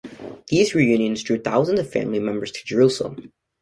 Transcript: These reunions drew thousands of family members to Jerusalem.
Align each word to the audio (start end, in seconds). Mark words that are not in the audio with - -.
These 0.47 0.73
reunions 0.73 1.21
drew 1.21 1.37
thousands 1.39 1.79
of 1.79 1.91
family 1.91 2.17
members 2.17 2.49
to 2.53 2.65
Jerusalem. 2.65 3.31